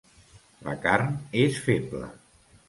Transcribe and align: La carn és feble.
La 0.67 0.73
carn 0.85 1.11
és 1.43 1.61
feble. 1.67 2.09